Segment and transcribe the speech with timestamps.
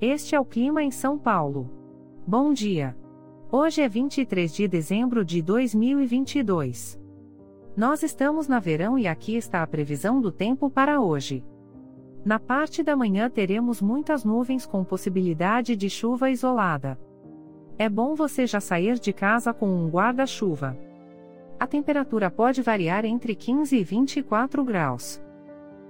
[0.00, 1.70] Este é o clima em São Paulo.
[2.26, 2.94] Bom dia.
[3.50, 7.00] Hoje é 23 de dezembro de 2022.
[7.74, 11.42] Nós estamos na verão e aqui está a previsão do tempo para hoje.
[12.26, 17.00] Na parte da manhã teremos muitas nuvens com possibilidade de chuva isolada.
[17.78, 20.76] É bom você já sair de casa com um guarda-chuva.
[21.58, 25.22] A temperatura pode variar entre 15 e 24 graus.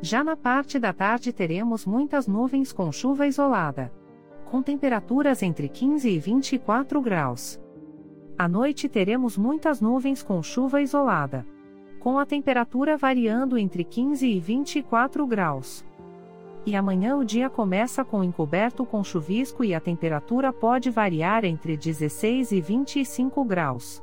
[0.00, 3.92] Já na parte da tarde teremos muitas nuvens com chuva isolada.
[4.44, 7.60] Com temperaturas entre 15 e 24 graus.
[8.38, 11.44] À noite teremos muitas nuvens com chuva isolada.
[11.98, 15.84] Com a temperatura variando entre 15 e 24 graus
[16.68, 21.78] e amanhã o dia começa com encoberto com chuvisco e a temperatura pode variar entre
[21.78, 24.02] 16 e 25 graus.